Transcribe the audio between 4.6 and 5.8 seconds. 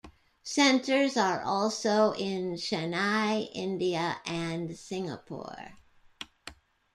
Singapore.